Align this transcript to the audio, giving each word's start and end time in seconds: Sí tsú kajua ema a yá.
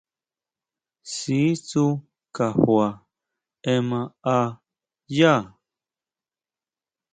Sí 1.15 1.39
tsú 1.67 1.85
kajua 2.35 2.87
ema 3.75 4.01
a 4.35 4.39
yá. 5.17 5.35